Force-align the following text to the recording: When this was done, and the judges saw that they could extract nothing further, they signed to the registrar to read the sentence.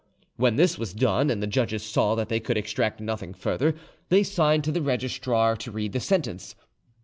When 0.35 0.55
this 0.55 0.79
was 0.79 0.95
done, 0.95 1.29
and 1.29 1.43
the 1.43 1.45
judges 1.45 1.83
saw 1.83 2.15
that 2.15 2.27
they 2.27 2.39
could 2.39 2.57
extract 2.57 2.99
nothing 2.99 3.35
further, 3.35 3.75
they 4.09 4.23
signed 4.23 4.63
to 4.63 4.71
the 4.71 4.81
registrar 4.81 5.55
to 5.57 5.71
read 5.71 5.93
the 5.93 5.99
sentence. 5.99 6.55